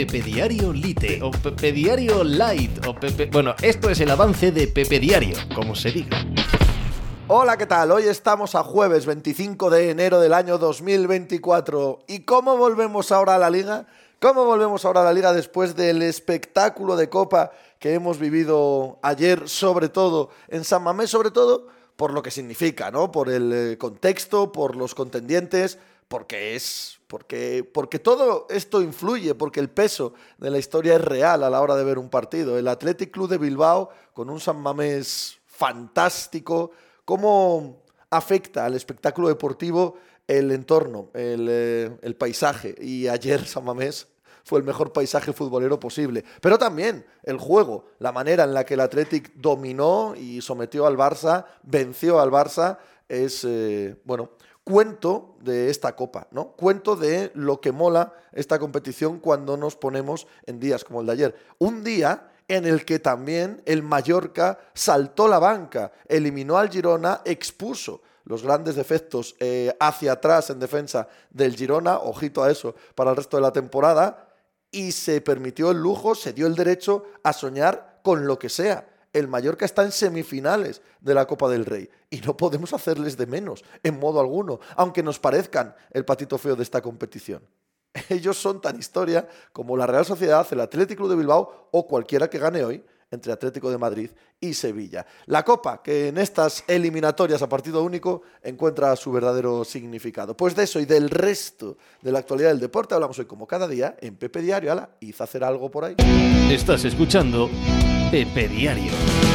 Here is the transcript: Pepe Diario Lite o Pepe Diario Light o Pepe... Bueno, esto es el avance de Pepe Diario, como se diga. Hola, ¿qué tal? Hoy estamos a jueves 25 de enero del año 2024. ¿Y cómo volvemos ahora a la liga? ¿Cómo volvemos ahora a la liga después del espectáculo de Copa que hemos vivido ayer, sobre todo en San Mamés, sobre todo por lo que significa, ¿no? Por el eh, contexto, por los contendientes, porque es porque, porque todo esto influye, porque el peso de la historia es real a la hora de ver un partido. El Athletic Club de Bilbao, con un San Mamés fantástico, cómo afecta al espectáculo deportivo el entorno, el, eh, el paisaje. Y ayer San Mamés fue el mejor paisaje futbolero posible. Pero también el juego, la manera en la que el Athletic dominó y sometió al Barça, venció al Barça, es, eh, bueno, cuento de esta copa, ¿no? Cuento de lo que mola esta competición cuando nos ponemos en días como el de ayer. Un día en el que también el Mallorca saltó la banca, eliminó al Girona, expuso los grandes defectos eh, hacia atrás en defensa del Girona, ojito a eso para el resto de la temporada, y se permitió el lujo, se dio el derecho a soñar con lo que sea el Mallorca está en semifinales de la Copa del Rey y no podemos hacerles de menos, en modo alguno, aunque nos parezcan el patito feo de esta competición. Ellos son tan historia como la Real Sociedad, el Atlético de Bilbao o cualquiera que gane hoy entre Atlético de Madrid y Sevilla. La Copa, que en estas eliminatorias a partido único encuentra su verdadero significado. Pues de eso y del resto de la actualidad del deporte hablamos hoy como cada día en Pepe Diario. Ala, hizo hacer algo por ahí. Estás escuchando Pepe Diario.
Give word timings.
Pepe 0.00 0.22
Diario 0.22 0.72
Lite 0.72 1.20
o 1.22 1.30
Pepe 1.30 1.72
Diario 1.72 2.24
Light 2.24 2.86
o 2.86 2.94
Pepe... 2.94 3.26
Bueno, 3.26 3.54
esto 3.60 3.90
es 3.90 4.00
el 4.00 4.10
avance 4.10 4.50
de 4.50 4.66
Pepe 4.66 4.98
Diario, 4.98 5.36
como 5.54 5.74
se 5.74 5.90
diga. 5.90 6.24
Hola, 7.28 7.58
¿qué 7.58 7.66
tal? 7.66 7.92
Hoy 7.92 8.04
estamos 8.04 8.54
a 8.54 8.62
jueves 8.62 9.04
25 9.04 9.68
de 9.68 9.90
enero 9.90 10.18
del 10.18 10.32
año 10.32 10.56
2024. 10.56 12.04
¿Y 12.08 12.20
cómo 12.20 12.56
volvemos 12.56 13.12
ahora 13.12 13.34
a 13.34 13.38
la 13.38 13.50
liga? 13.50 13.88
¿Cómo 14.20 14.46
volvemos 14.46 14.86
ahora 14.86 15.02
a 15.02 15.04
la 15.04 15.12
liga 15.12 15.34
después 15.34 15.76
del 15.76 16.00
espectáculo 16.00 16.96
de 16.96 17.10
Copa 17.10 17.52
que 17.78 17.92
hemos 17.92 18.18
vivido 18.18 18.98
ayer, 19.02 19.50
sobre 19.50 19.90
todo 19.90 20.30
en 20.48 20.64
San 20.64 20.82
Mamés, 20.82 21.10
sobre 21.10 21.30
todo 21.30 21.66
por 21.96 22.14
lo 22.14 22.22
que 22.22 22.30
significa, 22.30 22.90
¿no? 22.90 23.12
Por 23.12 23.28
el 23.28 23.52
eh, 23.52 23.76
contexto, 23.76 24.50
por 24.50 24.76
los 24.76 24.94
contendientes, 24.94 25.78
porque 26.10 26.56
es 26.56 26.98
porque, 27.06 27.68
porque 27.72 28.00
todo 28.00 28.48
esto 28.50 28.82
influye, 28.82 29.34
porque 29.36 29.60
el 29.60 29.70
peso 29.70 30.12
de 30.38 30.50
la 30.50 30.58
historia 30.58 30.96
es 30.96 31.00
real 31.00 31.44
a 31.44 31.50
la 31.50 31.60
hora 31.60 31.76
de 31.76 31.84
ver 31.84 31.98
un 31.98 32.08
partido. 32.08 32.58
El 32.58 32.66
Athletic 32.66 33.12
Club 33.12 33.28
de 33.28 33.38
Bilbao, 33.38 33.90
con 34.12 34.28
un 34.28 34.40
San 34.40 34.60
Mamés 34.60 35.38
fantástico, 35.46 36.72
cómo 37.04 37.82
afecta 38.10 38.64
al 38.64 38.74
espectáculo 38.74 39.28
deportivo 39.28 39.98
el 40.26 40.50
entorno, 40.50 41.10
el, 41.14 41.46
eh, 41.48 41.96
el 42.02 42.16
paisaje. 42.16 42.74
Y 42.80 43.06
ayer 43.06 43.44
San 43.46 43.64
Mamés 43.64 44.08
fue 44.44 44.58
el 44.58 44.64
mejor 44.64 44.92
paisaje 44.92 45.32
futbolero 45.32 45.78
posible. 45.78 46.24
Pero 46.40 46.58
también 46.58 47.06
el 47.22 47.38
juego, 47.38 47.86
la 48.00 48.10
manera 48.10 48.44
en 48.44 48.54
la 48.54 48.64
que 48.64 48.74
el 48.74 48.80
Athletic 48.80 49.32
dominó 49.34 50.14
y 50.16 50.40
sometió 50.40 50.86
al 50.86 50.96
Barça, 50.96 51.46
venció 51.62 52.20
al 52.20 52.30
Barça, 52.30 52.78
es, 53.10 53.44
eh, 53.44 54.00
bueno, 54.04 54.30
cuento 54.64 55.36
de 55.40 55.68
esta 55.68 55.96
copa, 55.96 56.28
¿no? 56.30 56.52
Cuento 56.52 56.96
de 56.96 57.32
lo 57.34 57.60
que 57.60 57.72
mola 57.72 58.14
esta 58.32 58.58
competición 58.58 59.18
cuando 59.18 59.56
nos 59.56 59.76
ponemos 59.76 60.26
en 60.46 60.60
días 60.60 60.84
como 60.84 61.00
el 61.00 61.06
de 61.06 61.12
ayer. 61.12 61.34
Un 61.58 61.82
día 61.82 62.30
en 62.46 62.66
el 62.66 62.84
que 62.84 62.98
también 62.98 63.62
el 63.66 63.82
Mallorca 63.82 64.58
saltó 64.74 65.28
la 65.28 65.38
banca, 65.38 65.92
eliminó 66.08 66.56
al 66.56 66.70
Girona, 66.70 67.20
expuso 67.24 68.02
los 68.24 68.42
grandes 68.42 68.76
defectos 68.76 69.34
eh, 69.40 69.74
hacia 69.80 70.12
atrás 70.12 70.50
en 70.50 70.60
defensa 70.60 71.08
del 71.30 71.56
Girona, 71.56 71.98
ojito 71.98 72.42
a 72.42 72.50
eso 72.50 72.74
para 72.94 73.10
el 73.10 73.16
resto 73.16 73.36
de 73.36 73.42
la 73.42 73.52
temporada, 73.52 74.28
y 74.70 74.92
se 74.92 75.20
permitió 75.20 75.72
el 75.72 75.78
lujo, 75.78 76.14
se 76.14 76.32
dio 76.32 76.46
el 76.46 76.54
derecho 76.54 77.04
a 77.24 77.32
soñar 77.32 78.00
con 78.02 78.26
lo 78.26 78.38
que 78.38 78.48
sea 78.48 78.86
el 79.12 79.28
Mallorca 79.28 79.64
está 79.64 79.82
en 79.82 79.92
semifinales 79.92 80.82
de 81.00 81.14
la 81.14 81.26
Copa 81.26 81.48
del 81.48 81.64
Rey 81.64 81.88
y 82.10 82.20
no 82.20 82.36
podemos 82.36 82.72
hacerles 82.72 83.16
de 83.16 83.26
menos, 83.26 83.64
en 83.82 83.98
modo 83.98 84.20
alguno, 84.20 84.60
aunque 84.76 85.02
nos 85.02 85.18
parezcan 85.18 85.74
el 85.90 86.04
patito 86.04 86.38
feo 86.38 86.56
de 86.56 86.62
esta 86.62 86.80
competición. 86.80 87.42
Ellos 88.08 88.36
son 88.38 88.60
tan 88.60 88.78
historia 88.78 89.28
como 89.52 89.76
la 89.76 89.86
Real 89.86 90.04
Sociedad, 90.04 90.46
el 90.50 90.60
Atlético 90.60 91.08
de 91.08 91.16
Bilbao 91.16 91.68
o 91.72 91.86
cualquiera 91.86 92.30
que 92.30 92.38
gane 92.38 92.64
hoy 92.64 92.84
entre 93.10 93.32
Atlético 93.32 93.70
de 93.70 93.78
Madrid 93.78 94.10
y 94.38 94.54
Sevilla. 94.54 95.04
La 95.26 95.44
Copa, 95.44 95.82
que 95.82 96.08
en 96.08 96.18
estas 96.18 96.62
eliminatorias 96.68 97.42
a 97.42 97.48
partido 97.48 97.82
único 97.82 98.22
encuentra 98.40 98.94
su 98.94 99.10
verdadero 99.10 99.64
significado. 99.64 100.36
Pues 100.36 100.54
de 100.54 100.62
eso 100.62 100.78
y 100.78 100.84
del 100.84 101.10
resto 101.10 101.76
de 102.02 102.12
la 102.12 102.20
actualidad 102.20 102.50
del 102.50 102.60
deporte 102.60 102.94
hablamos 102.94 103.18
hoy 103.18 103.24
como 103.24 103.48
cada 103.48 103.66
día 103.66 103.96
en 104.00 104.14
Pepe 104.16 104.40
Diario. 104.42 104.70
Ala, 104.70 104.90
hizo 105.00 105.24
hacer 105.24 105.42
algo 105.42 105.70
por 105.70 105.84
ahí. 105.84 105.96
Estás 106.50 106.84
escuchando 106.84 107.50
Pepe 108.10 108.48
Diario. 108.48 109.29